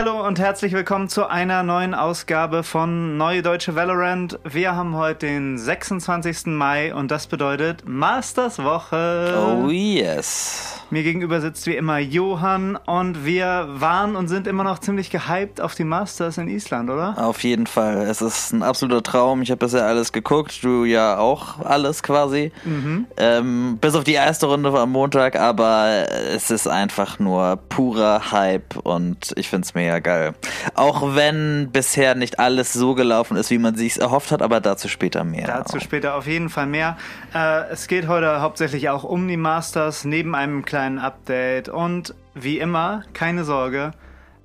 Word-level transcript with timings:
Hallo 0.00 0.26
und 0.26 0.38
herzlich 0.38 0.72
willkommen 0.72 1.08
zu 1.08 1.28
einer 1.28 1.62
neuen 1.62 1.94
Ausgabe 1.94 2.64
von 2.64 3.16
Neue 3.16 3.42
Deutsche 3.42 3.76
Valorant. 3.76 4.38
Wir 4.44 4.74
haben 4.74 4.96
heute 4.96 5.26
den 5.26 5.58
26. 5.58 6.46
Mai 6.46 6.94
und 6.94 7.10
das 7.10 7.26
bedeutet 7.26 7.84
Masters 7.86 8.58
Woche. 8.58 9.34
Oh 9.38 9.68
yes. 9.70 10.79
Mir 10.90 11.04
gegenüber 11.04 11.40
sitzt 11.40 11.66
wie 11.66 11.76
immer 11.76 11.98
Johann 11.98 12.74
und 12.74 13.24
wir 13.24 13.68
waren 13.68 14.16
und 14.16 14.26
sind 14.26 14.48
immer 14.48 14.64
noch 14.64 14.80
ziemlich 14.80 15.10
gehypt 15.10 15.60
auf 15.60 15.76
die 15.76 15.84
Masters 15.84 16.36
in 16.36 16.48
Island, 16.48 16.90
oder? 16.90 17.14
Auf 17.16 17.44
jeden 17.44 17.68
Fall. 17.68 17.98
Es 17.98 18.20
ist 18.20 18.52
ein 18.52 18.64
absoluter 18.64 19.00
Traum. 19.02 19.42
Ich 19.42 19.52
habe 19.52 19.58
bisher 19.58 19.86
alles 19.86 20.12
geguckt, 20.12 20.64
du 20.64 20.84
ja 20.84 21.18
auch 21.18 21.64
alles 21.64 22.02
quasi. 22.02 22.50
Mhm. 22.64 23.06
Ähm, 23.16 23.78
bis 23.80 23.94
auf 23.94 24.02
die 24.02 24.14
erste 24.14 24.46
Runde 24.46 24.76
am 24.76 24.90
Montag, 24.90 25.38
aber 25.38 26.08
es 26.10 26.50
ist 26.50 26.66
einfach 26.66 27.20
nur 27.20 27.60
purer 27.68 28.32
Hype 28.32 28.76
und 28.76 29.32
ich 29.36 29.48
finde 29.48 29.66
es 29.66 29.74
mega 29.74 30.00
geil. 30.00 30.34
Auch 30.74 31.14
wenn 31.14 31.70
bisher 31.72 32.16
nicht 32.16 32.40
alles 32.40 32.72
so 32.72 32.96
gelaufen 32.96 33.36
ist, 33.36 33.50
wie 33.50 33.58
man 33.58 33.76
sich 33.76 34.00
erhofft 34.00 34.32
hat, 34.32 34.42
aber 34.42 34.60
dazu 34.60 34.88
später 34.88 35.22
mehr. 35.22 35.46
Dazu 35.46 35.78
später 35.78 36.16
auf 36.16 36.26
jeden 36.26 36.48
Fall 36.48 36.66
mehr. 36.66 36.96
Äh, 37.32 37.70
es 37.70 37.86
geht 37.86 38.08
heute 38.08 38.40
hauptsächlich 38.40 38.88
auch 38.88 39.04
um 39.04 39.28
die 39.28 39.36
Masters, 39.36 40.04
neben 40.04 40.34
einem 40.34 40.64
kleinen 40.64 40.79
kleinen 40.80 40.98
Update 40.98 41.68
und 41.68 42.14
wie 42.32 42.58
immer, 42.58 43.02
keine 43.12 43.44
Sorge, 43.44 43.90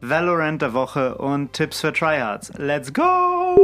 Valorant 0.01 0.61
der 0.61 0.73
Woche 0.73 1.15
und 1.15 1.53
Tipps 1.53 1.79
für 1.79 1.93
Tryhards. 1.93 2.51
Let's 2.57 2.91
go! 2.91 3.55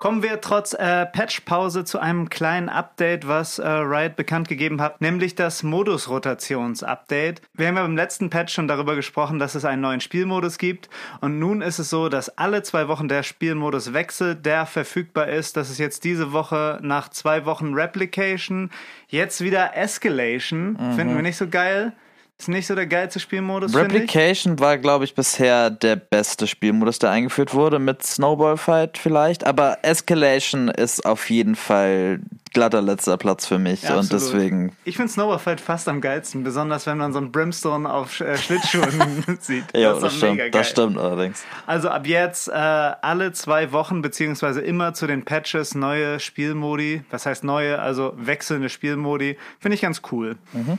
Kommen 0.00 0.22
wir 0.22 0.40
trotz 0.40 0.72
äh, 0.72 1.04
Patchpause 1.04 1.84
zu 1.84 1.98
einem 1.98 2.30
kleinen 2.30 2.70
Update, 2.70 3.28
was 3.28 3.58
äh, 3.58 3.68
Riot 3.68 4.16
bekannt 4.16 4.48
gegeben 4.48 4.80
hat, 4.80 5.02
nämlich 5.02 5.34
das 5.34 5.62
Modus-Rotations-Update. 5.62 7.42
Wir 7.52 7.66
haben 7.66 7.76
ja 7.76 7.82
beim 7.82 7.96
letzten 7.96 8.30
Patch 8.30 8.54
schon 8.54 8.66
darüber 8.66 8.96
gesprochen, 8.96 9.38
dass 9.38 9.54
es 9.54 9.66
einen 9.66 9.82
neuen 9.82 10.00
Spielmodus 10.00 10.56
gibt. 10.56 10.88
Und 11.20 11.38
nun 11.38 11.60
ist 11.60 11.78
es 11.78 11.90
so, 11.90 12.08
dass 12.08 12.30
alle 12.38 12.62
zwei 12.62 12.88
Wochen 12.88 13.08
der 13.08 13.22
Spielmodus 13.22 13.92
wechselt, 13.92 14.46
der 14.46 14.64
verfügbar 14.64 15.28
ist. 15.28 15.58
Das 15.58 15.68
ist 15.68 15.76
jetzt 15.76 16.02
diese 16.02 16.32
Woche 16.32 16.78
nach 16.80 17.10
zwei 17.10 17.44
Wochen 17.44 17.74
Replication, 17.74 18.70
jetzt 19.08 19.42
wieder 19.42 19.76
Escalation. 19.76 20.78
Mhm. 20.80 20.92
Finden 20.94 21.14
wir 21.14 21.22
nicht 21.22 21.36
so 21.36 21.46
geil. 21.46 21.92
Ist 22.40 22.48
nicht 22.48 22.66
so 22.66 22.74
der 22.74 22.86
geilste 22.86 23.20
Spielmodus. 23.20 23.74
Replication 23.74 24.58
war, 24.60 24.78
glaube 24.78 25.04
ich, 25.04 25.14
bisher 25.14 25.68
der 25.68 25.96
beste 25.96 26.46
Spielmodus, 26.46 26.98
der 26.98 27.10
eingeführt 27.10 27.52
wurde, 27.52 27.78
mit 27.78 28.02
Snowball 28.02 28.56
Fight 28.56 28.96
vielleicht. 28.96 29.46
Aber 29.46 29.76
Escalation 29.82 30.68
ist 30.68 31.04
auf 31.04 31.28
jeden 31.28 31.54
Fall 31.54 32.20
glatter 32.54 32.80
letzter 32.80 33.18
Platz 33.18 33.44
für 33.44 33.58
mich 33.58 33.82
ja, 33.82 33.98
und 33.98 34.10
deswegen. 34.10 34.72
Ich 34.86 34.96
finde 34.96 35.12
Snowball 35.12 35.38
Fight 35.38 35.60
fast 35.60 35.86
am 35.86 36.00
geilsten, 36.00 36.42
besonders 36.42 36.86
wenn 36.86 36.96
man 36.96 37.12
so 37.12 37.18
einen 37.18 37.30
Brimstone 37.30 37.92
auf 37.92 38.18
äh, 38.20 38.38
Schlittschuhen 38.38 39.36
sieht. 39.40 39.64
Ja, 39.76 39.92
das, 39.92 40.00
das 40.00 40.16
stimmt. 40.16 40.40
Das 40.54 40.70
stimmt 40.70 40.96
allerdings. 40.96 41.44
Also 41.66 41.90
ab 41.90 42.06
jetzt 42.06 42.48
äh, 42.48 42.52
alle 42.52 43.32
zwei 43.32 43.70
Wochen 43.72 44.00
beziehungsweise 44.00 44.62
immer 44.62 44.94
zu 44.94 45.06
den 45.06 45.26
Patches 45.26 45.74
neue 45.74 46.18
Spielmodi. 46.18 47.02
Was 47.10 47.26
heißt 47.26 47.44
neue? 47.44 47.78
Also 47.80 48.14
wechselnde 48.16 48.70
Spielmodi. 48.70 49.36
Finde 49.58 49.74
ich 49.74 49.82
ganz 49.82 50.00
cool. 50.10 50.38
Mhm. 50.54 50.78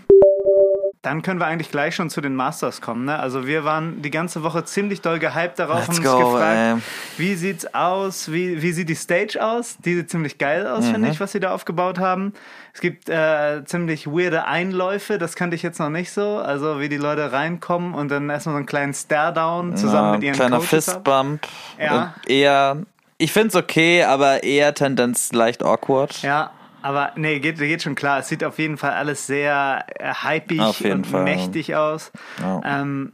Dann 1.03 1.23
können 1.23 1.39
wir 1.39 1.47
eigentlich 1.47 1.71
gleich 1.71 1.95
schon 1.95 2.11
zu 2.11 2.21
den 2.21 2.35
Masters 2.35 2.79
kommen. 2.79 3.05
Ne? 3.05 3.17
Also 3.17 3.47
wir 3.47 3.63
waren 3.63 4.03
die 4.03 4.11
ganze 4.11 4.43
Woche 4.43 4.65
ziemlich 4.65 5.01
doll 5.01 5.17
gehypt 5.17 5.57
darauf 5.57 5.87
Let's 5.87 5.97
und 5.97 6.05
uns 6.05 6.13
go, 6.13 6.33
gefragt, 6.33 6.57
ey. 6.57 6.81
wie 7.17 7.33
sieht's 7.33 7.73
aus, 7.73 8.31
wie, 8.31 8.61
wie 8.61 8.71
sieht 8.71 8.87
die 8.87 8.95
Stage 8.95 9.43
aus? 9.43 9.77
Die 9.83 9.95
sieht 9.95 10.11
ziemlich 10.11 10.37
geil 10.37 10.67
aus, 10.67 10.85
mhm. 10.85 10.91
finde 10.91 11.09
ich, 11.09 11.19
was 11.19 11.31
sie 11.31 11.39
da 11.39 11.55
aufgebaut 11.55 11.97
haben. 11.97 12.33
Es 12.75 12.81
gibt 12.81 13.09
äh, 13.09 13.65
ziemlich 13.65 14.05
weirde 14.05 14.45
Einläufe, 14.45 15.17
das 15.17 15.35
kannte 15.35 15.55
ich 15.55 15.63
jetzt 15.63 15.79
noch 15.79 15.89
nicht 15.89 16.11
so. 16.11 16.37
Also 16.37 16.79
wie 16.79 16.87
die 16.87 16.97
Leute 16.97 17.31
reinkommen 17.31 17.95
und 17.95 18.11
dann 18.11 18.29
erstmal 18.29 18.53
so 18.53 18.57
einen 18.57 18.67
kleinen 18.67 18.93
Stare-Down 18.93 19.77
zusammen 19.77 20.07
ja, 20.07 20.11
mit 20.13 20.23
ihren 20.23 20.35
kleiner 20.35 20.57
Coaches 20.57 20.85
Fistbump. 20.85 21.47
Ja. 21.79 22.13
Eher, 22.27 22.77
ich 23.17 23.33
finde 23.33 23.47
es 23.47 23.55
okay, 23.55 24.03
aber 24.03 24.43
eher 24.43 24.75
Tendenz 24.75 25.31
leicht 25.31 25.63
awkward. 25.63 26.21
Ja, 26.21 26.51
aber 26.81 27.13
nee, 27.15 27.39
geht, 27.39 27.57
geht 27.57 27.81
schon 27.81 27.95
klar. 27.95 28.19
Es 28.19 28.27
sieht 28.27 28.43
auf 28.43 28.59
jeden 28.59 28.77
Fall 28.77 28.91
alles 28.91 29.27
sehr 29.27 29.85
äh, 29.95 30.13
hypig 30.13 30.85
und 30.85 31.07
Fall. 31.07 31.23
mächtig 31.23 31.75
aus. 31.75 32.11
Ja. 32.39 32.61
Ähm, 32.63 33.13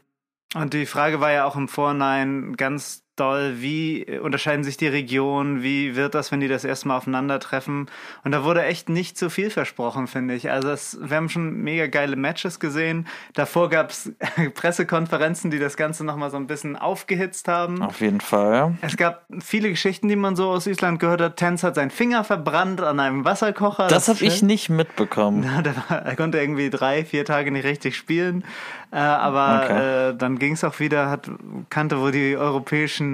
und 0.56 0.74
die 0.74 0.86
Frage 0.86 1.20
war 1.20 1.32
ja 1.32 1.46
auch 1.46 1.56
im 1.56 1.68
Vorhinein 1.68 2.56
ganz 2.56 3.04
doll, 3.20 3.56
wie 3.58 4.20
unterscheiden 4.20 4.64
sich 4.64 4.78
die 4.78 4.88
Regionen, 4.88 5.64
wie 5.64 5.96
wird 5.96 6.16
das, 6.16 6.32
wenn 6.32 6.40
die 6.40 6.48
das 6.48 6.64
erste 6.64 6.88
Mal 6.88 6.98
aufeinandertreffen. 6.98 7.88
Und 8.24 8.32
da 8.32 8.44
wurde 8.44 8.64
echt 8.64 8.90
nicht 8.90 9.18
zu 9.18 9.30
viel 9.30 9.50
versprochen, 9.50 10.08
finde 10.08 10.36
ich. 10.36 10.52
Also 10.52 10.70
es, 10.70 10.98
wir 11.02 11.18
haben 11.18 11.30
schon 11.30 11.62
mega 11.64 11.88
geile 11.88 12.16
Matches 12.16 12.60
gesehen. 12.60 13.08
Davor 13.34 13.70
gab 13.70 13.92
es 13.92 14.12
Pressekonferenzen, 14.54 15.52
die 15.52 15.60
das 15.60 15.78
Ganze 15.78 16.06
nochmal 16.06 16.32
so 16.32 16.38
ein 16.38 16.48
bisschen 16.48 16.76
aufgehitzt 16.76 17.48
haben. 17.48 17.82
Auf 17.82 18.02
jeden 18.02 18.22
Fall. 18.22 18.76
Es 18.82 18.98
gab 18.98 19.26
viele 19.40 19.70
Geschichten, 19.70 20.08
die 20.08 20.16
man 20.16 20.36
so 20.36 20.50
aus 20.50 20.68
Island 20.68 21.00
gehört 21.00 21.22
hat. 21.22 21.38
Tenz 21.38 21.64
hat 21.64 21.76
seinen 21.76 21.92
Finger 21.92 22.24
verbrannt 22.24 22.82
an 22.82 23.00
einem 23.00 23.26
Wasserkocher. 23.26 23.88
Das, 23.88 24.06
das 24.06 24.16
habe 24.16 24.26
ich 24.26 24.42
nicht 24.42 24.70
mitbekommen. 24.70 25.42
Na, 25.64 25.64
war, 25.90 26.06
er 26.06 26.16
konnte 26.16 26.40
irgendwie 26.40 26.70
drei, 26.70 27.04
vier 27.04 27.26
Tage 27.26 27.52
nicht 27.52 27.66
richtig 27.66 27.96
spielen. 27.96 28.44
Äh, 28.92 28.98
aber 28.98 29.64
okay. 29.64 30.10
äh, 30.10 30.16
dann 30.16 30.40
ging 30.40 30.54
es 30.54 30.64
auch 30.64 30.80
wieder, 30.80 31.10
hat, 31.10 31.30
kannte 31.70 32.00
wohl 32.00 32.12
die 32.12 32.38
europäischen 32.38 33.07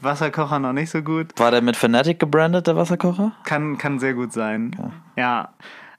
Wasserkocher 0.00 0.58
noch 0.58 0.72
nicht 0.72 0.90
so 0.90 1.02
gut. 1.02 1.32
War 1.36 1.50
der 1.50 1.62
mit 1.62 1.76
Fnatic 1.76 2.18
gebrandet, 2.18 2.66
der 2.66 2.76
Wasserkocher? 2.76 3.32
Kann, 3.44 3.78
kann 3.78 3.98
sehr 3.98 4.14
gut 4.14 4.32
sein. 4.32 4.74
Okay. 4.78 4.90
Ja. 5.16 5.50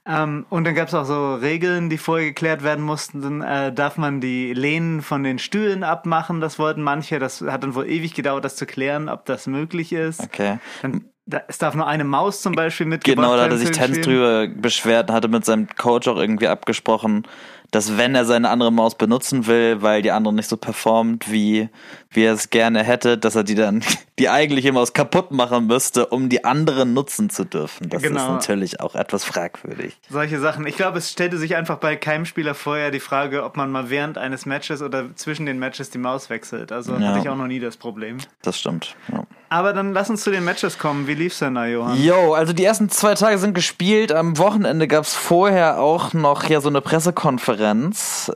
Ähm, 0.04 0.46
und 0.50 0.64
dann 0.64 0.74
gab 0.74 0.88
es 0.88 0.94
auch 0.94 1.04
so 1.04 1.34
Regeln, 1.36 1.88
die 1.88 1.98
vorher 1.98 2.26
geklärt 2.26 2.64
werden 2.64 2.84
mussten. 2.84 3.40
Äh, 3.40 3.72
darf 3.72 3.98
man 3.98 4.20
die 4.20 4.52
Lehnen 4.52 5.00
von 5.00 5.22
den 5.22 5.38
Stühlen 5.38 5.84
abmachen? 5.84 6.40
Das 6.40 6.58
wollten 6.58 6.82
manche. 6.82 7.20
Das 7.20 7.40
hat 7.40 7.62
dann 7.62 7.74
wohl 7.76 7.88
ewig 7.88 8.14
gedauert, 8.14 8.44
das 8.44 8.56
zu 8.56 8.66
klären, 8.66 9.08
ob 9.08 9.24
das 9.26 9.46
möglich 9.46 9.92
ist. 9.92 10.20
Okay. 10.20 10.58
Dann, 10.82 11.04
da, 11.26 11.42
es 11.46 11.58
darf 11.58 11.76
nur 11.76 11.86
eine 11.86 12.02
Maus 12.02 12.42
zum 12.42 12.54
Beispiel 12.54 12.86
mitgebracht 12.86 13.18
werden. 13.18 13.30
Genau, 13.30 13.36
da 13.36 13.44
hat 13.44 13.52
er 13.52 13.58
sich 13.58 13.70
Tenz 13.70 14.00
drüber 14.00 14.48
beschwert 14.48 15.08
und 15.08 15.14
hatte 15.14 15.28
mit 15.28 15.44
seinem 15.44 15.68
Coach 15.68 16.08
auch 16.08 16.16
irgendwie 16.16 16.48
abgesprochen, 16.48 17.22
dass 17.72 17.96
wenn 17.96 18.14
er 18.14 18.26
seine 18.26 18.50
andere 18.50 18.70
Maus 18.70 18.94
benutzen 18.94 19.46
will, 19.46 19.80
weil 19.80 20.02
die 20.02 20.12
andere 20.12 20.34
nicht 20.34 20.48
so 20.48 20.58
performt, 20.58 21.32
wie, 21.32 21.70
wie 22.10 22.22
er 22.22 22.34
es 22.34 22.50
gerne 22.50 22.84
hätte, 22.84 23.16
dass 23.16 23.34
er 23.34 23.44
die 23.44 23.54
dann, 23.54 23.82
die 24.18 24.28
eigentliche 24.28 24.72
Maus 24.72 24.92
kaputt 24.92 25.32
machen 25.32 25.66
müsste, 25.66 26.06
um 26.06 26.28
die 26.28 26.44
andere 26.44 26.84
nutzen 26.84 27.30
zu 27.30 27.44
dürfen. 27.44 27.88
Das 27.88 28.02
genau. 28.02 28.20
ist 28.20 28.28
natürlich 28.28 28.80
auch 28.80 28.94
etwas 28.94 29.24
fragwürdig. 29.24 29.98
Solche 30.10 30.38
Sachen. 30.38 30.66
Ich 30.66 30.76
glaube, 30.76 30.98
es 30.98 31.10
stellte 31.10 31.38
sich 31.38 31.56
einfach 31.56 31.78
bei 31.78 31.96
keinem 31.96 32.26
Spieler 32.26 32.54
vorher 32.54 32.90
die 32.90 33.00
Frage, 33.00 33.42
ob 33.42 33.56
man 33.56 33.70
mal 33.70 33.88
während 33.88 34.18
eines 34.18 34.44
Matches 34.44 34.82
oder 34.82 35.16
zwischen 35.16 35.46
den 35.46 35.58
Matches 35.58 35.88
die 35.88 35.98
Maus 35.98 36.28
wechselt. 36.28 36.72
Also 36.72 36.94
ja. 36.94 37.08
hatte 37.08 37.20
ich 37.20 37.28
auch 37.30 37.36
noch 37.36 37.46
nie 37.46 37.58
das 37.58 37.78
Problem. 37.78 38.18
Das 38.42 38.60
stimmt. 38.60 38.94
Ja. 39.10 39.24
Aber 39.52 39.74
dann 39.74 39.92
lass 39.92 40.08
uns 40.08 40.22
zu 40.22 40.30
den 40.30 40.44
Matches 40.44 40.78
kommen. 40.78 41.06
Wie 41.06 41.12
lief's 41.12 41.40
denn 41.40 41.56
da, 41.56 41.66
Johann? 41.66 42.02
Jo, 42.02 42.32
also 42.32 42.54
die 42.54 42.64
ersten 42.64 42.88
zwei 42.88 43.14
Tage 43.14 43.36
sind 43.36 43.52
gespielt. 43.52 44.10
Am 44.10 44.38
Wochenende 44.38 44.88
gab's 44.88 45.14
vorher 45.14 45.78
auch 45.78 46.14
noch 46.14 46.44
ja 46.44 46.62
so 46.62 46.70
eine 46.70 46.80
Pressekonferenz, 46.80 47.61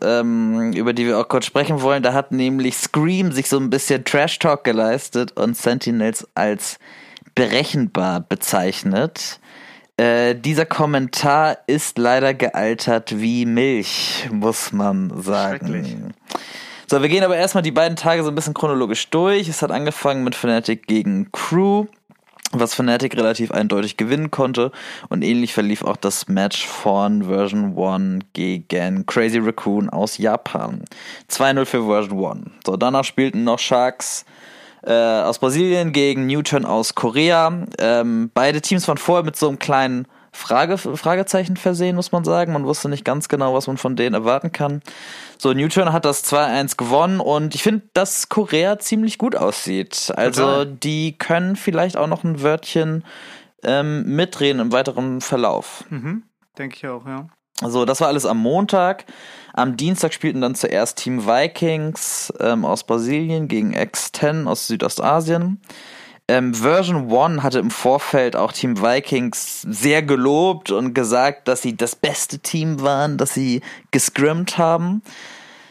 ähm, 0.03 0.73
über 0.73 0.93
die 0.93 1.07
wir 1.07 1.19
auch 1.19 1.29
kurz 1.29 1.47
sprechen 1.47 1.83
wollen. 1.83 2.03
Da 2.03 2.13
hat 2.13 2.33
nämlich 2.33 2.77
Scream 2.77 3.33
sich 3.33 3.49
so 3.49 3.59
ein 3.59 3.71
bisschen 3.71 4.05
Trash 4.05 4.39
Talk 4.39 4.65
geleistet 4.65 5.33
und 5.37 5.57
Sentinels 5.57 6.27
als 6.35 6.79
berechenbar 7.35 8.21
bezeichnet. 8.21 9.41
Äh, 9.99 10.35
dieser 10.35 10.67
Kommentar 10.67 11.59
ist 11.67 11.97
leider 11.97 12.35
gealtert 12.35 13.19
wie 13.19 13.47
Milch, 13.47 14.29
muss 14.31 14.73
man 14.73 15.23
sagen. 15.23 16.15
So, 16.87 17.03
wir 17.03 17.09
gehen 17.09 17.25
aber 17.25 17.37
erstmal 17.37 17.63
die 17.63 17.73
beiden 17.73 17.97
Tage 17.97 18.23
so 18.23 18.29
ein 18.29 18.35
bisschen 18.35 18.55
chronologisch 18.55 19.09
durch. 19.11 19.49
Es 19.49 19.63
hat 19.63 19.71
angefangen 19.71 20.23
mit 20.23 20.35
Fnatic 20.35 20.87
gegen 20.87 21.33
Crew, 21.33 21.87
was 22.53 22.75
Fnatic 22.75 23.17
relativ 23.17 23.51
eindeutig 23.51 23.97
gewinnen 23.97 24.31
konnte. 24.31 24.73
Und 25.09 25.23
ähnlich 25.23 25.53
verlief 25.53 25.83
auch 25.83 25.97
das 25.97 26.29
Match 26.29 26.67
von 26.67 27.25
Version 27.25 27.77
1 27.79 28.25
gegen 28.33 29.07
Crazy 29.07 29.39
Raccoon 29.39 29.91
aus 29.91 30.19
Japan. 30.19 30.85
2-0 31.31 31.65
für 31.65 31.87
Version 31.87 32.25
1. 32.25 32.65
So, 32.67 32.77
danach 32.77 33.05
spielten 33.05 33.45
noch 33.45 33.59
Sharks 33.59 34.25
äh, 34.87 34.93
aus 34.93 35.39
Brasilien 35.39 35.93
gegen 35.93 36.27
Newton 36.27 36.65
aus 36.65 36.95
Korea. 36.95 37.67
Ähm, 37.79 38.31
beide 38.33 38.61
Teams 38.61 38.87
waren 38.89 38.99
vorher 38.99 39.25
mit 39.25 39.37
so 39.37 39.49
einem 39.49 39.59
kleinen 39.59 40.07
Frage, 40.37 40.77
Fragezeichen 40.77 41.57
versehen, 41.57 41.97
muss 41.97 42.13
man 42.13 42.23
sagen. 42.25 42.53
Man 42.53 42.65
wusste 42.65 42.89
nicht 42.89 43.05
ganz 43.05 43.29
genau, 43.29 43.55
was 43.55 43.67
man 43.67 43.79
von 43.79 43.97
denen 43.97 44.15
erwarten 44.15 44.53
kann. 44.53 44.83
So, 45.39 45.53
Newton 45.53 45.93
hat 45.93 46.05
das 46.05 46.25
2-1 46.25 46.77
gewonnen 46.77 47.21
und 47.21 47.55
ich 47.55 47.63
finde, 47.63 47.83
dass 47.93 48.29
Korea 48.29 48.79
ziemlich 48.79 49.19
gut 49.19 49.37
aussieht. 49.37 50.13
Also, 50.17 50.43
Total. 50.43 50.67
die 50.67 51.19
können 51.19 51.57
vielleicht 51.57 51.97
auch 51.97 52.07
noch 52.07 52.25
ein 52.25 52.43
Wörtchen 52.43 53.05
ähm, 53.63 54.05
mitreden 54.05 54.61
im 54.61 54.73
weiteren 54.73 55.21
Verlauf. 55.21 55.85
Mhm. 55.91 56.23
Denke 56.59 56.77
ich 56.77 56.87
auch, 56.87 57.07
ja. 57.07 57.29
Also, 57.61 57.85
das 57.85 58.01
war 58.01 58.09
alles 58.09 58.27
am 58.27 58.39
Montag. 58.39 59.05
Am 59.53 59.77
Dienstag 59.77 60.13
spielten 60.13 60.43
dann 60.43 60.55
zuerst 60.55 60.99
Team 60.99 61.27
Vikings 61.27 62.33
ähm, 62.41 62.65
aus 62.65 62.85
Brasilien 62.85 63.49
gegen 63.49 63.75
X10 63.75 64.47
aus 64.47 64.67
Südostasien. 64.67 65.61
Ähm, 66.29 66.55
Version 66.55 67.13
1 67.13 67.43
hatte 67.45 67.61
im 67.61 67.71
Vorfeld 67.71 68.35
auch 68.35 68.53
Team 68.53 68.83
Vikings 68.83 69.63
sehr 69.63 70.03
gelobt 70.03 70.73
und 70.73 70.93
gesagt, 70.93 71.47
dass 71.47 71.63
sie 71.63 71.77
das 71.77 71.95
beste 71.95 72.41
Team 72.41 72.83
waren, 72.83 73.17
dass 73.17 73.33
sie 73.33 73.61
gescrimmt 73.93 74.59
haben. 74.59 75.03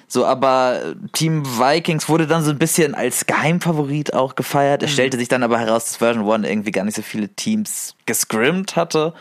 So, 0.07 0.25
aber 0.25 0.95
Team 1.13 1.43
Vikings 1.45 2.07
wurde 2.07 2.27
dann 2.27 2.43
so 2.43 2.51
ein 2.51 2.59
bisschen 2.59 2.93
als 2.93 3.25
Geheimfavorit 3.25 4.13
auch 4.13 4.35
gefeiert. 4.35 4.83
Es 4.83 4.91
mhm. 4.91 4.93
stellte 4.93 5.17
sich 5.17 5.27
dann 5.27 5.43
aber 5.43 5.59
heraus, 5.59 5.85
dass 5.85 5.95
Version 5.97 6.29
1 6.29 6.47
irgendwie 6.47 6.71
gar 6.71 6.85
nicht 6.85 6.95
so 6.95 7.01
viele 7.01 7.29
Teams 7.29 7.95
gescrimmt 8.05 8.75
hatte. 8.75 9.13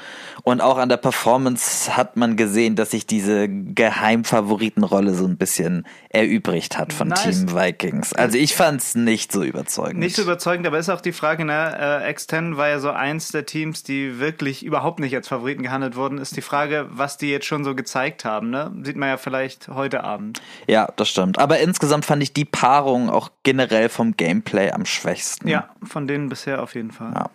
Und 0.42 0.60
auch 0.60 0.76
an 0.76 0.90
der 0.90 0.98
Performance 0.98 1.96
hat 1.96 2.16
man 2.16 2.36
gesehen, 2.36 2.76
dass 2.76 2.90
sich 2.90 3.06
diese 3.06 3.48
Geheimfavoritenrolle 3.48 5.14
so 5.14 5.24
ein 5.24 5.38
bisschen 5.38 5.86
erübrigt 6.10 6.78
hat 6.78 6.92
von 6.92 7.08
nice. 7.08 7.22
Team 7.22 7.54
Vikings. 7.54 8.12
Also 8.12 8.36
ich 8.36 8.54
fand 8.54 8.82
es 8.82 8.94
nicht 8.94 9.32
so 9.32 9.42
überzeugend. 9.42 10.00
Nicht 10.00 10.16
so 10.16 10.22
überzeugend, 10.22 10.66
aber 10.66 10.78
ist 10.78 10.90
auch 10.90 11.00
die 11.00 11.12
Frage, 11.12 11.46
ne, 11.46 12.02
äh, 12.04 12.12
X10 12.12 12.58
war 12.58 12.68
ja 12.68 12.78
so 12.78 12.90
eins 12.90 13.28
der 13.28 13.46
Teams, 13.46 13.82
die 13.84 14.20
wirklich 14.20 14.64
überhaupt 14.64 15.00
nicht 15.00 15.14
als 15.16 15.28
Favoriten 15.28 15.62
gehandelt 15.62 15.96
wurden. 15.96 16.18
Ist 16.18 16.36
die 16.36 16.42
Frage, 16.42 16.86
was 16.90 17.16
die 17.16 17.30
jetzt 17.30 17.46
schon 17.46 17.64
so 17.64 17.74
gezeigt 17.74 18.26
haben, 18.26 18.50
ne? 18.50 18.70
Sieht 18.82 18.96
man 18.96 19.08
ja 19.08 19.16
vielleicht 19.16 19.68
heute 19.68 20.04
Abend. 20.04 20.42
Ja, 20.66 20.73
das 20.96 21.08
stimmt. 21.08 21.38
Aber 21.38 21.60
insgesamt 21.60 22.04
fand 22.04 22.22
ich 22.22 22.32
die 22.32 22.44
Paarung 22.44 23.10
auch 23.10 23.30
generell 23.42 23.88
vom 23.88 24.16
Gameplay 24.16 24.70
am 24.70 24.84
schwächsten. 24.84 25.48
Ja, 25.48 25.68
von 25.82 26.06
denen 26.06 26.28
bisher 26.28 26.62
auf 26.62 26.74
jeden 26.74 26.90
Fall. 26.90 27.12
Ja. 27.14 27.30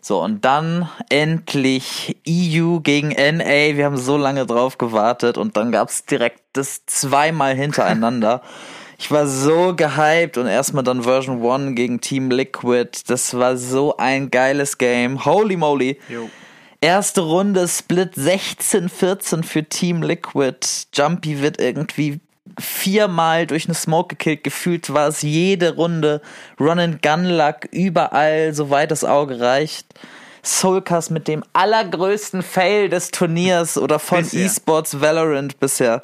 So, 0.00 0.22
und 0.22 0.44
dann 0.44 0.88
endlich 1.10 2.16
EU 2.26 2.78
gegen 2.78 3.08
NA. 3.08 3.76
Wir 3.76 3.84
haben 3.84 3.96
so 3.96 4.16
lange 4.16 4.46
drauf 4.46 4.78
gewartet 4.78 5.36
und 5.36 5.56
dann 5.56 5.72
gab's 5.72 6.04
direkt 6.04 6.40
das 6.54 6.86
zweimal 6.86 7.54
hintereinander. 7.54 8.42
ich 8.98 9.10
war 9.10 9.26
so 9.26 9.74
gehypt 9.76 10.38
und 10.38 10.46
erstmal 10.46 10.82
dann 10.82 11.02
Version 11.02 11.44
1 11.44 11.76
gegen 11.76 12.00
Team 12.00 12.30
Liquid. 12.30 12.90
Das 13.06 13.34
war 13.34 13.56
so 13.56 13.96
ein 13.96 14.30
geiles 14.30 14.78
Game. 14.78 15.24
Holy 15.24 15.56
moly. 15.56 15.98
Jo. 16.08 16.30
Erste 16.80 17.22
Runde 17.22 17.66
Split 17.66 18.14
16-14 18.14 19.42
für 19.42 19.64
Team 19.64 20.02
Liquid. 20.02 20.60
Jumpy 20.94 21.42
wird 21.42 21.60
irgendwie 21.60 22.20
viermal 22.58 23.46
durch 23.46 23.66
eine 23.66 23.74
Smoke 23.74 24.08
gekillt. 24.08 24.44
Gefühlt 24.44 24.92
war 24.92 25.08
es 25.08 25.22
jede 25.22 25.74
Runde 25.74 26.20
Run 26.58 26.78
and 26.78 27.02
Gun 27.02 27.24
Luck 27.24 27.66
überall, 27.70 28.54
soweit 28.54 28.90
das 28.90 29.04
Auge 29.04 29.40
reicht. 29.40 29.86
Soulcast 30.42 31.10
mit 31.10 31.28
dem 31.28 31.44
allergrößten 31.52 32.42
Fail 32.42 32.88
des 32.88 33.10
Turniers 33.10 33.76
oder 33.76 33.98
von 33.98 34.24
eSports 34.24 35.00
Valorant 35.00 35.60
bisher. 35.60 36.00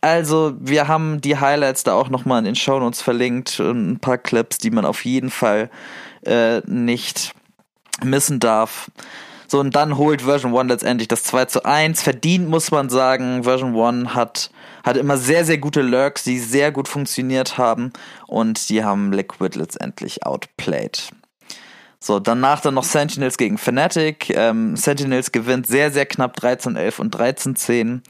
Also, 0.00 0.54
wir 0.60 0.88
haben 0.88 1.20
die 1.20 1.38
Highlights 1.38 1.84
da 1.84 1.94
auch 1.94 2.08
nochmal 2.08 2.40
in 2.40 2.44
den 2.44 2.54
Shownotes 2.54 3.02
verlinkt 3.02 3.58
und 3.60 3.92
ein 3.92 3.98
paar 3.98 4.18
Clips, 4.18 4.58
die 4.58 4.70
man 4.70 4.84
auf 4.84 5.04
jeden 5.04 5.30
Fall 5.30 5.70
äh, 6.24 6.60
nicht 6.66 7.32
missen 8.02 8.40
darf. 8.40 8.90
So, 9.48 9.60
und 9.60 9.76
dann 9.76 9.96
holt 9.96 10.22
Version 10.22 10.56
1 10.56 10.68
letztendlich 10.68 11.08
das 11.08 11.22
2 11.24 11.44
zu 11.46 11.64
1. 11.64 12.02
Verdient, 12.02 12.48
muss 12.48 12.70
man 12.70 12.88
sagen. 12.88 13.44
Version 13.44 13.78
1 13.78 14.14
hat 14.14 14.50
hat 14.86 14.96
immer 14.96 15.18
sehr, 15.18 15.44
sehr 15.44 15.58
gute 15.58 15.82
Lurks, 15.82 16.22
die 16.22 16.38
sehr 16.38 16.70
gut 16.70 16.86
funktioniert 16.86 17.58
haben 17.58 17.92
und 18.28 18.68
die 18.68 18.84
haben 18.84 19.12
Liquid 19.12 19.58
letztendlich 19.58 20.24
outplayed. 20.24 21.10
So, 21.98 22.20
danach 22.20 22.60
dann 22.60 22.74
noch 22.74 22.84
Sentinels 22.84 23.36
gegen 23.36 23.58
Fnatic. 23.58 24.30
Ähm, 24.30 24.76
Sentinels 24.76 25.32
gewinnt 25.32 25.66
sehr, 25.66 25.90
sehr 25.90 26.06
knapp 26.06 26.38
13-11 26.38 27.00
und 27.00 27.16
13-10. 27.16 28.02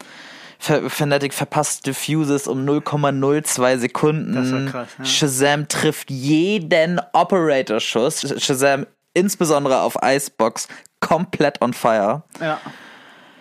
Fnatic 0.59 1.33
verpasst 1.33 1.87
Diffuses 1.87 2.47
um 2.47 2.67
0,02 2.67 3.79
Sekunden. 3.79 4.35
Das 4.35 4.53
war 4.53 4.65
krass, 4.67 4.89
ja. 4.99 5.05
Shazam 5.05 5.69
trifft 5.69 6.11
jeden 6.11 7.01
Operator-Schuss. 7.15 8.35
Shazam 8.43 8.87
insbesondere 9.15 9.81
auf 9.81 9.97
Icebox 10.03 10.69
komplett 11.07 11.63
on 11.63 11.73
fire. 11.73 12.23
Ja. 12.41 12.59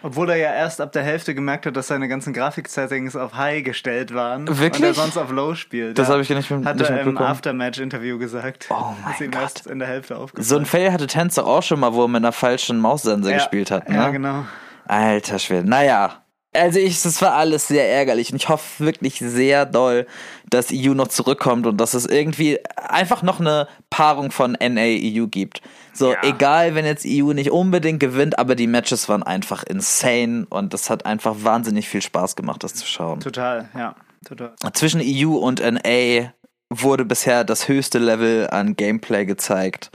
Obwohl 0.03 0.29
er 0.29 0.35
ja 0.35 0.53
erst 0.53 0.81
ab 0.81 0.91
der 0.91 1.01
Hälfte 1.01 1.33
gemerkt 1.33 1.65
hat, 1.65 1.75
dass 1.75 1.88
seine 1.88 2.07
ganzen 2.07 2.31
Grafik-Settings 2.31 3.15
auf 3.15 3.33
High 3.33 3.63
gestellt 3.63 4.13
waren. 4.13 4.47
Wirklich? 4.47 4.83
Und 4.83 4.83
er 4.83 4.94
sonst 4.94 5.17
auf 5.17 5.31
Low 5.31 5.56
spielt. 5.56 5.97
Das 5.97 6.09
ja. 6.09 6.13
habe 6.13 6.21
ich 6.21 6.29
ja 6.29 6.35
nicht, 6.35 6.51
hat 6.51 6.75
nicht 6.75 6.89
er 6.91 7.01
im 7.01 7.17
Aftermatch-Interview 7.17 8.19
gesagt. 8.19 8.67
Oh 8.69 8.94
mein 9.03 9.31
Gott. 9.31 9.41
erst 9.41 9.65
in 9.65 9.79
der 9.79 9.88
Hälfte 9.88 10.15
aufgefallen. 10.15 10.45
So 10.45 10.57
ein 10.57 10.67
Fail 10.67 10.94
hatte 10.94 11.07
Tänzer 11.07 11.47
auch 11.47 11.63
schon 11.63 11.79
mal, 11.79 11.94
wo 11.94 12.03
er 12.03 12.07
mit 12.07 12.17
einer 12.17 12.33
falschen 12.33 12.79
Maussense 12.79 13.31
ja. 13.31 13.38
gespielt 13.38 13.71
hat. 13.71 13.89
Ne? 13.89 13.95
Ja, 13.95 14.09
genau. 14.09 14.45
Alter 14.88 15.39
Schwede. 15.39 15.67
Naja, 15.67 16.21
also 16.56 16.80
ich, 16.80 17.02
das 17.02 17.22
war 17.22 17.34
alles 17.34 17.68
sehr 17.68 17.90
ärgerlich 17.90 18.31
und 18.31 18.38
ich 18.38 18.50
hoffe 18.50 18.84
wirklich 18.84 19.19
sehr 19.19 19.66
doll, 19.66 20.07
dass 20.50 20.68
EU 20.72 20.94
noch 20.94 21.07
zurückkommt 21.07 21.66
und 21.66 21.78
dass 21.78 21.94
es 21.94 22.06
irgendwie 22.06 22.60
einfach 22.75 23.24
noch 23.24 23.40
eine 23.40 23.68
Paarung 23.90 24.31
von 24.31 24.54
NA-EU 24.54 25.28
gibt. 25.28 25.62
So, 25.94 26.13
ja. 26.13 26.24
egal, 26.24 26.75
wenn 26.75 26.86
jetzt 26.86 27.06
EU 27.07 27.34
nicht 27.34 27.52
unbedingt 27.52 28.00
gewinnt, 28.00 28.38
aber 28.38 28.56
die 28.56 28.68
Matches 28.68 29.07
waren 29.07 29.24
einfach 29.24 29.63
insane 29.63 30.46
und 30.50 30.74
das 30.74 30.90
hat 30.90 31.06
einfach 31.06 31.36
wahnsinnig 31.40 31.88
viel 31.88 32.02
Spaß 32.02 32.36
gemacht, 32.36 32.63
das 32.63 32.74
zu 32.74 32.86
schauen. 32.86 33.19
Total, 33.19 33.69
ja, 33.75 33.96
total. 34.25 34.54
Zwischen 34.74 35.01
EU 35.04 35.38
und 35.38 35.62
NA 35.62 36.34
wurde 36.69 37.06
bisher 37.06 37.44
das 37.44 37.68
höchste 37.68 38.00
Level 38.00 38.50
an 38.50 38.75
Gameplay 38.75 39.25
gezeigt 39.25 39.92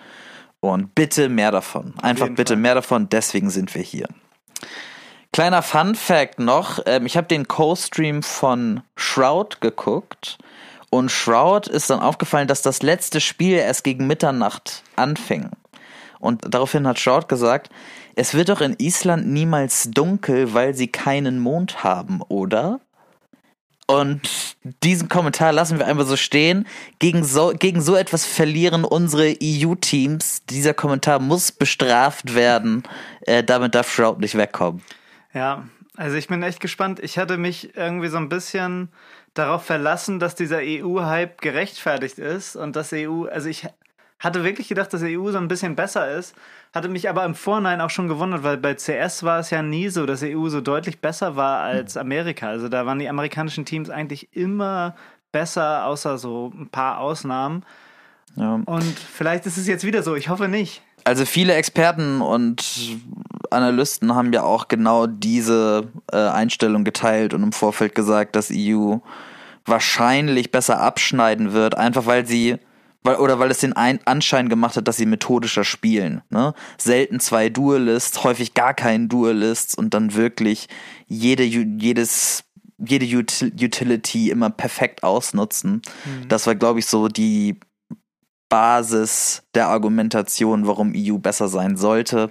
und 0.61 0.95
bitte 0.95 1.29
mehr 1.29 1.51
davon. 1.51 1.95
Einfach 2.01 2.29
bitte 2.29 2.55
Fall. 2.55 2.63
mehr 2.63 2.75
davon, 2.75 3.09
deswegen 3.09 3.51
sind 3.51 3.75
wir 3.75 3.83
hier. 3.83 4.09
Kleiner 5.33 5.63
Fun 5.63 5.95
Fact 5.95 6.41
noch, 6.41 6.81
ähm, 6.87 7.07
ich 7.07 7.17
habe 7.17 7.29
den 7.29 7.47
Co-Stream 7.47 8.23
von 8.23 8.83
Shroud 8.97 9.61
geguckt 9.61 10.39
und 10.91 11.11
Shroud 11.11 11.69
ist 11.69 11.89
dann 11.89 12.01
aufgefallen, 12.01 12.49
dass 12.49 12.63
das 12.63 12.83
letzte 12.83 13.21
Spiel 13.21 13.57
erst 13.57 13.85
gegen 13.85 14.09
Mitternacht 14.09 14.83
anfing. 14.97 15.51
Und 16.19 16.53
daraufhin 16.53 16.87
hat 16.87 16.99
Short 16.99 17.29
gesagt, 17.29 17.71
es 18.17 18.35
wird 18.35 18.49
doch 18.49 18.61
in 18.61 18.75
Island 18.79 19.29
niemals 19.29 19.89
dunkel, 19.91 20.53
weil 20.53 20.75
sie 20.75 20.89
keinen 20.89 21.39
Mond 21.39 21.85
haben, 21.85 22.23
oder? 22.23 22.81
Und 23.87 24.57
diesen 24.85 25.09
Kommentar 25.09 25.53
lassen 25.53 25.79
wir 25.79 25.87
einfach 25.87 26.07
so 26.07 26.17
stehen. 26.17 26.67
Gegen 26.99 27.25
so, 27.25 27.53
gegen 27.59 27.81
so 27.81 27.97
etwas 27.97 28.25
verlieren 28.25 28.85
unsere 28.85 29.35
EU-Teams. 29.43 30.45
Dieser 30.49 30.75
Kommentar 30.75 31.19
muss 31.19 31.51
bestraft 31.51 32.35
werden. 32.35 32.83
Äh, 33.23 33.43
damit 33.43 33.75
darf 33.75 33.93
Shroud 33.93 34.21
nicht 34.21 34.37
wegkommen. 34.37 34.83
Ja, 35.33 35.65
also 35.97 36.17
ich 36.17 36.29
bin 36.29 36.43
echt 36.43 36.61
gespannt. 36.61 37.01
Ich 37.01 37.19
hatte 37.19 37.37
mich 37.37 37.77
irgendwie 37.77 38.09
so 38.09 38.17
ein 38.17 38.29
bisschen 38.29 38.89
darauf 39.35 39.65
verlassen, 39.65 40.19
dass 40.19 40.35
dieser 40.35 40.61
EU-Hype 40.63 41.41
gerechtfertigt 41.41 42.19
ist 42.19 42.57
und 42.57 42.75
dass 42.77 42.93
EU, 42.93 43.27
also 43.27 43.49
ich 43.49 43.67
hatte 44.19 44.45
wirklich 44.45 44.69
gedacht, 44.69 44.93
dass 44.93 45.01
die 45.01 45.19
EU 45.19 45.31
so 45.31 45.39
ein 45.39 45.49
bisschen 45.49 45.77
besser 45.77 46.11
ist. 46.11 46.35
Hatte 46.75 46.89
mich 46.89 47.09
aber 47.09 47.25
im 47.25 47.35
Vorhinein 47.35 47.81
auch 47.81 47.91
schon 47.91 48.09
gewundert, 48.09 48.43
weil 48.43 48.59
bei 48.59 48.75
CS 48.75 49.23
war 49.23 49.41
es 49.41 49.51
ja 49.51 49.63
nie 49.63 49.89
so, 49.89 50.05
dass 50.07 50.21
die 50.21 50.37
EU 50.37 50.49
so 50.49 50.61
deutlich 50.61 51.01
besser 51.01 51.37
war 51.37 51.61
als 51.61 51.97
Amerika. 51.97 52.49
Also 52.49 52.69
da 52.69 52.87
waren 52.87 52.99
die 52.99 53.09
amerikanischen 53.09 53.65
Teams 53.65 53.89
eigentlich 53.89 54.37
immer 54.37 54.95
besser, 55.33 55.87
außer 55.87 56.19
so 56.19 56.53
ein 56.55 56.69
paar 56.69 56.99
Ausnahmen. 56.99 57.65
Ja. 58.37 58.61
Und 58.65 58.99
vielleicht 58.99 59.47
ist 59.47 59.57
es 59.57 59.67
jetzt 59.67 59.85
wieder 59.85 60.03
so. 60.03 60.15
Ich 60.15 60.29
hoffe 60.29 60.49
nicht. 60.49 60.83
Also 61.05 61.25
viele 61.25 61.55
Experten 61.55 62.21
und 62.21 62.65
Analysten 63.51 64.15
haben 64.15 64.33
ja 64.33 64.43
auch 64.43 64.69
genau 64.69 65.07
diese 65.07 65.89
äh, 66.13 66.17
Einstellung 66.17 66.85
geteilt 66.85 67.35
und 67.35 67.43
im 67.43 67.53
Vorfeld 67.53 67.95
gesagt, 67.95 68.37
dass 68.37 68.51
EU 68.53 68.97
wahrscheinlich 69.65 70.51
besser 70.51 70.81
abschneiden 70.81 71.53
wird, 71.53 71.77
einfach 71.77 72.07
weil 72.07 72.27
sie 72.27 72.59
weil, 73.03 73.17
oder 73.17 73.39
weil 73.39 73.51
es 73.51 73.59
den 73.59 73.73
Ein 73.73 74.01
Anschein 74.05 74.49
gemacht 74.49 74.77
hat, 74.77 74.87
dass 74.87 74.99
sie 74.99 75.07
methodischer 75.07 75.65
spielen. 75.65 76.23
Ne? 76.29 76.53
Selten 76.77 77.19
zwei 77.19 77.49
Duelists, 77.49 78.25
häufig 78.25 78.53
gar 78.53 78.75
keinen 78.75 79.09
Duelists 79.09 79.75
und 79.75 79.95
dann 79.95 80.15
wirklich 80.15 80.69
jede, 81.07 81.43
jedes, 81.43 82.45
jede 82.79 83.07
Utility 83.07 84.31
immer 84.31 84.51
perfekt 84.51 85.03
ausnutzen. 85.03 85.81
Mhm. 86.05 86.29
Das 86.29 86.47
war, 86.47 86.55
glaube 86.55 86.81
ich, 86.81 86.87
so 86.87 87.09
die 87.09 87.59
Basis 88.51 89.43
der 89.55 89.69
Argumentation, 89.69 90.67
warum 90.67 90.93
EU 90.95 91.17
besser 91.17 91.49
sein 91.49 91.79
sollte. 91.79 92.31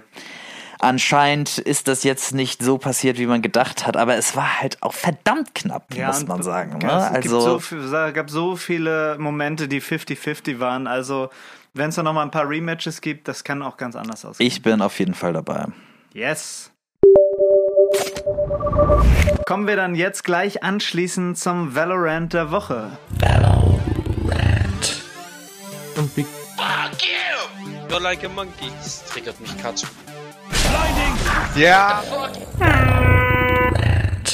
Anscheinend 0.78 1.58
ist 1.58 1.88
das 1.88 2.04
jetzt 2.04 2.32
nicht 2.32 2.62
so 2.62 2.78
passiert, 2.78 3.18
wie 3.18 3.26
man 3.26 3.42
gedacht 3.42 3.86
hat, 3.86 3.98
aber 3.98 4.16
es 4.16 4.34
war 4.34 4.60
halt 4.60 4.82
auch 4.82 4.94
verdammt 4.94 5.54
knapp, 5.54 5.94
ja, 5.94 6.06
muss 6.06 6.26
man 6.26 6.42
sagen. 6.42 6.78
Ne? 6.78 6.90
Also 6.90 7.58
es 7.58 7.68
so, 7.68 7.90
gab 7.90 8.30
so 8.30 8.56
viele 8.56 9.16
Momente, 9.18 9.68
die 9.68 9.82
50-50 9.82 10.58
waren. 10.58 10.86
Also 10.86 11.28
wenn 11.74 11.90
es 11.90 11.96
da 11.96 12.02
nochmal 12.02 12.24
ein 12.24 12.30
paar 12.30 12.48
Rematches 12.48 13.02
gibt, 13.02 13.28
das 13.28 13.44
kann 13.44 13.62
auch 13.62 13.76
ganz 13.76 13.94
anders 13.94 14.24
aussehen. 14.24 14.46
Ich 14.46 14.62
bin 14.62 14.80
auf 14.80 14.98
jeden 14.98 15.14
Fall 15.14 15.34
dabei. 15.34 15.66
Yes. 16.14 16.70
Kommen 19.44 19.66
wir 19.66 19.76
dann 19.76 19.94
jetzt 19.94 20.24
gleich 20.24 20.62
anschließend 20.62 21.36
zum 21.36 21.74
Valorant 21.74 22.32
der 22.32 22.50
Woche. 22.50 22.90
Valorant. 23.18 23.49
Fuck 26.08 27.02
you! 27.02 27.90
You're 27.90 28.00
like 28.00 28.24
a 28.24 28.28
monkey. 28.28 28.70
Das 28.78 29.04
triggert 29.04 29.38
mich 29.40 29.56
Katsch. 29.58 29.84
Ja. 31.54 32.02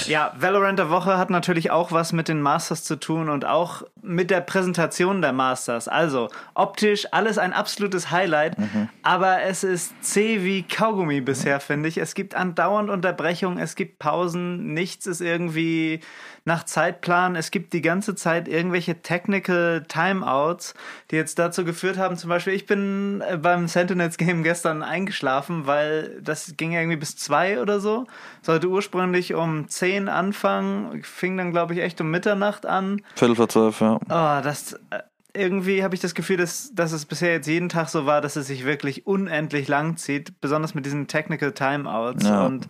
Ja, 0.07 0.33
Valorant 0.39 0.79
der 0.79 0.91
Woche 0.91 1.19
hat 1.19 1.31
natürlich 1.31 1.73
auch 1.73 1.91
was 1.91 2.13
mit 2.13 2.29
den 2.29 2.41
Masters 2.41 2.85
zu 2.85 2.95
tun 2.95 3.29
und 3.29 3.45
auch 3.45 3.83
mit 4.01 4.31
der 4.31 4.41
Präsentation 4.41 5.21
der 5.21 5.33
Masters. 5.33 5.89
Also 5.89 6.29
optisch 6.55 7.09
alles 7.11 7.39
ein 7.39 7.53
absolutes 7.53 8.13
Highlight, 8.13 8.57
mhm. 8.57 8.89
aber 9.03 9.43
es 9.43 9.65
ist 9.65 9.93
zäh 10.05 10.45
wie 10.45 10.63
Kaugummi 10.63 11.21
bisher, 11.21 11.59
finde 11.59 11.89
ich. 11.89 11.99
Es 11.99 12.15
gibt 12.15 12.37
andauernd 12.37 12.91
Unterbrechungen, 12.91 13.59
es 13.59 13.75
gibt 13.75 13.99
Pausen, 13.99 14.75
nichts 14.75 15.07
ist 15.07 15.21
irgendwie 15.21 16.01
nach 16.47 16.65
Zeitplan. 16.65 17.37
Es 17.37 17.51
gibt 17.51 17.73
die 17.73 17.83
ganze 17.83 18.15
Zeit 18.15 18.49
irgendwelche 18.49 19.03
Technical 19.03 19.85
Timeouts, 19.87 20.75
die 21.11 21.17
jetzt 21.17 21.39
dazu 21.39 21.65
geführt 21.65 21.99
haben, 21.99 22.17
zum 22.17 22.31
Beispiel, 22.31 22.55
ich 22.55 22.67
bin 22.67 23.23
äh, 23.29 23.37
beim 23.37 23.69
Sentinels 23.69 24.17
Game 24.17 24.43
gestern 24.43 24.83
eingeschlafen, 24.83 25.67
weil 25.67 26.21
das 26.23 26.55
ging 26.57 26.73
irgendwie 26.73 26.97
bis 26.97 27.17
zwei 27.17 27.61
oder 27.61 27.81
so. 27.81 28.07
Sollte 28.43 28.69
ursprünglich 28.69 29.35
um 29.35 29.69
zehn 29.69 30.09
anfangen, 30.09 31.03
fing 31.03 31.37
dann, 31.37 31.51
glaube 31.51 31.75
ich, 31.75 31.81
echt 31.81 32.01
um 32.01 32.11
Mitternacht 32.11 32.65
an. 32.65 33.03
Viertel 33.17 33.35
vor 33.35 33.49
zwölf, 33.49 33.81
ja. 33.81 33.97
Oh, 33.97 34.43
das 34.43 34.75
äh, 34.91 35.01
irgendwie 35.35 35.83
habe 35.83 35.97
ich 35.97 36.01
das 36.01 36.15
Gefühl, 36.15 36.37
dass, 36.37 36.71
dass 36.75 36.93
es 36.93 37.07
bisher 37.07 37.33
jetzt 37.33 37.49
jeden 37.49 37.69
Tag 37.69 37.89
so 37.89 38.07
war, 38.07 38.21
dass 38.21 38.37
es 38.37 38.47
sich 38.47 38.65
wirklich 38.65 39.07
unendlich 39.07 39.67
lang 39.67 39.97
zieht, 39.97 40.41
besonders 40.41 40.75
mit 40.75 40.87
diesen 40.87 41.09
Technical 41.09 41.53
Timeouts. 41.53 42.25
Ja. 42.25 42.47
Und 42.47 42.69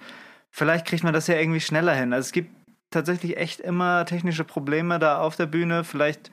vielleicht 0.50 0.86
kriegt 0.86 1.04
man 1.04 1.12
das 1.12 1.26
ja 1.26 1.36
irgendwie 1.36 1.60
schneller 1.60 1.94
hin. 1.94 2.14
Also 2.14 2.26
es 2.26 2.32
gibt 2.32 2.50
tatsächlich 2.96 3.36
echt 3.36 3.60
immer 3.60 4.06
technische 4.06 4.44
Probleme 4.44 4.98
da 4.98 5.18
auf 5.18 5.36
der 5.36 5.46
Bühne. 5.46 5.84
Vielleicht 5.84 6.30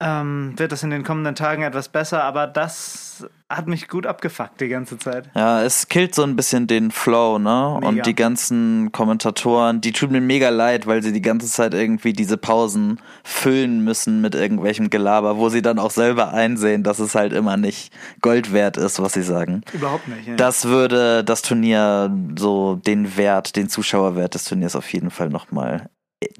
ähm, 0.00 0.54
wird 0.56 0.72
das 0.72 0.82
in 0.82 0.90
den 0.90 1.02
kommenden 1.02 1.34
Tagen 1.34 1.62
etwas 1.62 1.88
besser, 1.88 2.22
aber 2.22 2.46
das 2.46 3.26
hat 3.48 3.66
mich 3.66 3.88
gut 3.88 4.06
abgefuckt 4.06 4.60
die 4.60 4.68
ganze 4.68 4.98
Zeit. 4.98 5.30
Ja, 5.34 5.62
es 5.62 5.88
killt 5.88 6.14
so 6.14 6.22
ein 6.22 6.36
bisschen 6.36 6.66
den 6.66 6.90
Flow, 6.90 7.38
ne? 7.38 7.76
Mega. 7.76 7.88
Und 7.88 8.06
die 8.06 8.14
ganzen 8.14 8.92
Kommentatoren, 8.92 9.80
die 9.80 9.92
tun 9.92 10.12
mir 10.12 10.20
mega 10.20 10.50
leid, 10.50 10.86
weil 10.86 11.02
sie 11.02 11.12
die 11.12 11.22
ganze 11.22 11.48
Zeit 11.48 11.74
irgendwie 11.74 12.12
diese 12.12 12.36
Pausen 12.36 13.00
füllen 13.24 13.82
müssen 13.82 14.20
mit 14.20 14.34
irgendwelchem 14.34 14.90
Gelaber, 14.90 15.38
wo 15.38 15.48
sie 15.48 15.62
dann 15.62 15.78
auch 15.78 15.90
selber 15.90 16.32
einsehen, 16.32 16.82
dass 16.84 16.98
es 17.00 17.14
halt 17.14 17.32
immer 17.32 17.56
nicht 17.56 17.92
Gold 18.20 18.52
wert 18.52 18.76
ist, 18.76 19.02
was 19.02 19.14
sie 19.14 19.22
sagen. 19.22 19.62
Überhaupt 19.72 20.06
nicht. 20.06 20.28
Ja. 20.28 20.36
Das 20.36 20.66
würde 20.66 21.24
das 21.24 21.42
Turnier 21.42 22.14
so 22.38 22.76
den 22.76 23.16
Wert, 23.16 23.56
den 23.56 23.68
Zuschauerwert 23.68 24.34
des 24.34 24.44
Turniers 24.44 24.76
auf 24.76 24.92
jeden 24.92 25.10
Fall 25.10 25.30
nochmal 25.30 25.88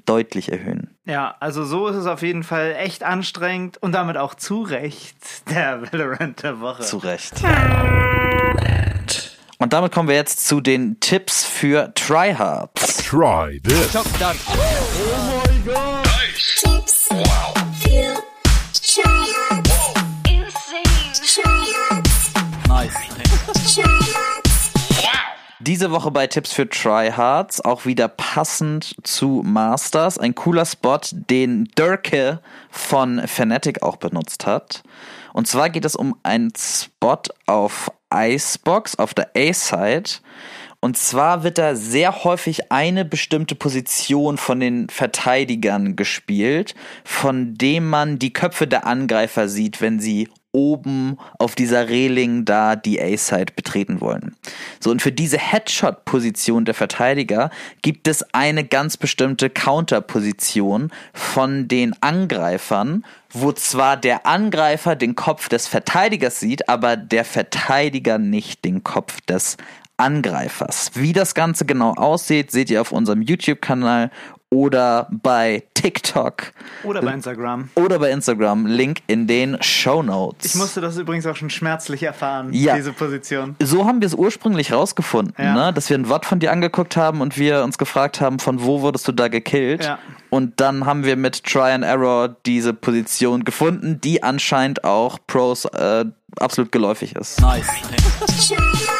deutlich 0.05 0.51
erhöhen. 0.51 0.97
Ja, 1.05 1.35
also 1.39 1.63
so 1.63 1.87
ist 1.87 1.95
es 1.95 2.05
auf 2.05 2.21
jeden 2.21 2.43
Fall 2.43 2.75
echt 2.77 3.03
anstrengend 3.03 3.77
und 3.77 3.93
damit 3.93 4.17
auch 4.17 4.35
zu 4.35 4.61
Recht 4.61 5.49
der 5.49 5.81
Valorant 5.91 6.43
der 6.43 6.59
Woche. 6.59 6.83
Zu 6.83 6.97
Recht. 6.97 7.33
Und 9.57 9.73
damit 9.73 9.91
kommen 9.91 10.07
wir 10.07 10.15
jetzt 10.15 10.47
zu 10.47 10.61
den 10.61 10.99
Tipps 10.99 11.43
für 11.43 11.93
Tryhards. 11.93 13.03
Try 13.03 13.59
this. 13.61 13.95
Oh 13.95 14.03
my 14.03 15.59
god. 15.65 16.05
Nice. 16.05 16.63
Tipps 16.63 17.09
wow. 17.11 17.58
Diese 25.79 25.91
Woche 25.91 26.11
bei 26.11 26.27
Tipps 26.27 26.51
für 26.51 26.67
Tryhards, 26.67 27.61
auch 27.61 27.85
wieder 27.85 28.09
passend 28.09 28.97
zu 29.03 29.43
Masters. 29.45 30.17
Ein 30.17 30.35
cooler 30.35 30.65
Spot, 30.65 30.99
den 31.13 31.69
Dirke 31.77 32.41
von 32.69 33.25
Fnatic 33.25 33.81
auch 33.81 33.95
benutzt 33.95 34.45
hat. 34.45 34.83
Und 35.31 35.47
zwar 35.47 35.69
geht 35.69 35.85
es 35.85 35.95
um 35.95 36.17
einen 36.21 36.51
Spot 36.57 37.21
auf 37.45 37.89
Icebox, 38.13 38.97
auf 38.97 39.13
der 39.13 39.29
A-Side. 39.37 40.19
Und 40.81 40.97
zwar 40.97 41.43
wird 41.43 41.57
da 41.57 41.75
sehr 41.75 42.25
häufig 42.25 42.73
eine 42.73 43.05
bestimmte 43.05 43.55
Position 43.55 44.37
von 44.37 44.59
den 44.59 44.89
Verteidigern 44.89 45.95
gespielt, 45.95 46.75
von 47.05 47.53
dem 47.53 47.89
man 47.89 48.19
die 48.19 48.33
Köpfe 48.33 48.67
der 48.67 48.85
Angreifer 48.85 49.47
sieht, 49.47 49.79
wenn 49.79 50.01
sie 50.01 50.27
oben 50.51 51.17
auf 51.37 51.55
dieser 51.55 51.89
Reling 51.89 52.45
da 52.45 52.75
die 52.75 52.99
A-Side 53.01 53.53
betreten 53.55 54.01
wollen. 54.01 54.35
So, 54.79 54.89
und 54.89 55.01
für 55.01 55.11
diese 55.11 55.37
Headshot-Position 55.37 56.65
der 56.65 56.73
Verteidiger 56.73 57.51
gibt 57.81 58.07
es 58.07 58.23
eine 58.33 58.63
ganz 58.63 58.97
bestimmte 58.97 59.49
Counter-Position 59.49 60.91
von 61.13 61.67
den 61.67 61.93
Angreifern, 62.01 63.05
wo 63.31 63.51
zwar 63.51 63.95
der 63.95 64.25
Angreifer 64.25 64.95
den 64.95 65.15
Kopf 65.15 65.49
des 65.49 65.67
Verteidigers 65.67 66.39
sieht, 66.39 66.67
aber 66.67 66.97
der 66.97 67.25
Verteidiger 67.25 68.17
nicht 68.17 68.65
den 68.65 68.83
Kopf 68.83 69.21
des 69.21 69.57
Angreifers. 69.97 70.91
Wie 70.95 71.13
das 71.13 71.35
Ganze 71.35 71.65
genau 71.65 71.93
aussieht, 71.93 72.51
seht 72.51 72.69
ihr 72.69 72.81
auf 72.81 72.91
unserem 72.91 73.21
YouTube-Kanal 73.21 74.09
oder 74.51 75.07
bei 75.11 75.63
TikTok. 75.75 76.51
Oder 76.83 77.01
bei 77.01 77.13
Instagram. 77.13 77.69
Oder 77.75 77.99
bei 77.99 78.11
Instagram. 78.11 78.65
Link 78.65 78.99
in 79.07 79.27
den 79.27 79.61
Show 79.61 80.01
Notes. 80.01 80.45
Ich 80.45 80.55
musste 80.55 80.81
das 80.81 80.97
übrigens 80.97 81.25
auch 81.27 81.35
schon 81.35 81.49
schmerzlich 81.49 82.03
erfahren, 82.03 82.51
ja. 82.51 82.75
diese 82.75 82.91
Position. 82.91 83.55
So 83.61 83.85
haben 83.85 84.01
wir 84.01 84.07
es 84.07 84.15
ursprünglich 84.15 84.73
rausgefunden, 84.73 85.35
ja. 85.37 85.53
ne? 85.53 85.73
dass 85.73 85.89
wir 85.89 85.97
ein 85.97 86.09
Wort 86.09 86.25
von 86.25 86.39
dir 86.39 86.51
angeguckt 86.51 86.97
haben 86.97 87.21
und 87.21 87.37
wir 87.37 87.63
uns 87.63 87.77
gefragt 87.77 88.21
haben, 88.21 88.39
von 88.39 88.63
wo 88.63 88.81
wurdest 88.81 89.07
du 89.07 89.11
da 89.11 89.27
gekillt? 89.27 89.85
Ja. 89.85 89.99
Und 90.31 90.59
dann 90.59 90.85
haben 90.85 91.03
wir 91.03 91.15
mit 91.15 91.43
Try 91.43 91.71
and 91.71 91.83
Error 91.83 92.35
diese 92.45 92.73
Position 92.73 93.45
gefunden, 93.45 94.01
die 94.01 94.23
anscheinend 94.23 94.83
auch 94.83 95.19
Pros 95.27 95.65
äh, 95.65 96.05
absolut 96.39 96.71
geläufig 96.71 97.15
ist. 97.15 97.39
Nice. 97.39 97.67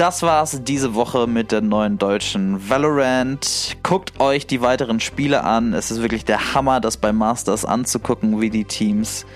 Das 0.00 0.22
war's 0.22 0.62
diese 0.64 0.94
Woche 0.94 1.26
mit 1.26 1.52
der 1.52 1.60
neuen 1.60 1.98
deutschen 1.98 2.70
Valorant. 2.70 3.76
Guckt 3.82 4.18
euch 4.18 4.46
die 4.46 4.62
weiteren 4.62 4.98
Spiele 4.98 5.44
an. 5.44 5.74
Es 5.74 5.90
ist 5.90 6.00
wirklich 6.00 6.24
der 6.24 6.54
Hammer, 6.54 6.80
das 6.80 6.96
bei 6.96 7.12
Masters 7.12 7.66
anzugucken, 7.66 8.40
wie 8.40 8.48
die 8.48 8.64
Teams 8.64 9.26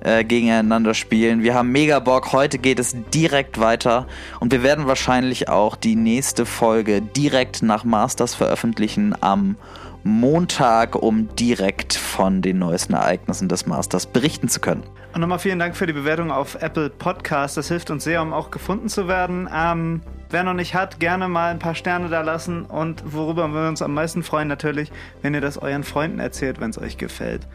äh, 0.00 0.22
gegeneinander 0.22 0.92
spielen. 0.92 1.42
Wir 1.42 1.54
haben 1.54 1.72
mega 1.72 2.00
Bock. 2.00 2.34
Heute 2.34 2.58
geht 2.58 2.78
es 2.78 2.94
direkt 3.14 3.60
weiter 3.60 4.06
und 4.40 4.52
wir 4.52 4.62
werden 4.62 4.86
wahrscheinlich 4.86 5.48
auch 5.48 5.74
die 5.74 5.96
nächste 5.96 6.44
Folge 6.44 7.00
direkt 7.00 7.62
nach 7.62 7.84
Masters 7.84 8.34
veröffentlichen 8.34 9.14
am 9.22 9.56
Montag, 10.04 10.96
um 10.96 11.34
direkt 11.34 11.94
von 11.94 12.42
den 12.42 12.58
neuesten 12.58 12.92
Ereignissen 12.92 13.48
des 13.48 13.64
Masters 13.64 14.04
berichten 14.04 14.50
zu 14.50 14.60
können. 14.60 14.82
Und 15.12 15.20
nochmal 15.20 15.40
vielen 15.40 15.58
Dank 15.58 15.76
für 15.76 15.86
die 15.86 15.92
Bewertung 15.92 16.30
auf 16.30 16.54
Apple 16.62 16.88
Podcast. 16.88 17.56
Das 17.56 17.68
hilft 17.68 17.90
uns 17.90 18.04
sehr, 18.04 18.22
um 18.22 18.32
auch 18.32 18.50
gefunden 18.50 18.88
zu 18.88 19.08
werden. 19.08 19.48
Ähm, 19.52 20.02
wer 20.30 20.44
noch 20.44 20.54
nicht 20.54 20.74
hat, 20.74 21.00
gerne 21.00 21.28
mal 21.28 21.50
ein 21.50 21.58
paar 21.58 21.74
Sterne 21.74 22.08
da 22.08 22.20
lassen. 22.20 22.64
Und 22.64 23.02
worüber 23.04 23.48
wir 23.48 23.68
uns 23.68 23.82
am 23.82 23.92
meisten 23.92 24.22
freuen, 24.22 24.46
natürlich, 24.46 24.92
wenn 25.22 25.34
ihr 25.34 25.40
das 25.40 25.58
euren 25.58 25.82
Freunden 25.82 26.20
erzählt, 26.20 26.60
wenn 26.60 26.70
es 26.70 26.78
euch 26.78 26.96
gefällt. 26.96 27.48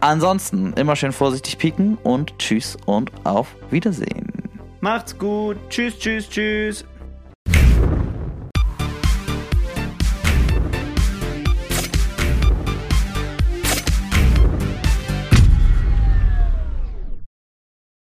Ansonsten 0.00 0.72
immer 0.74 0.96
schön 0.96 1.12
vorsichtig 1.12 1.58
pieken 1.58 1.98
und 2.02 2.38
tschüss 2.38 2.76
und 2.86 3.12
auf 3.24 3.54
Wiedersehen. 3.70 4.32
Macht's 4.80 5.18
gut. 5.18 5.56
Tschüss, 5.68 5.98
tschüss, 5.98 6.28
tschüss. 6.28 6.84